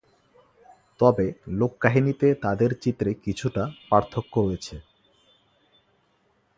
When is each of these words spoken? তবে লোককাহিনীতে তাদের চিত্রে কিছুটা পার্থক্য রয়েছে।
তবে 0.99 1.25
লোককাহিনীতে 1.51 2.27
তাদের 2.43 2.71
চিত্রে 2.83 3.11
কিছুটা 3.25 3.63
পার্থক্য 3.89 4.33
রয়েছে। 4.39 4.75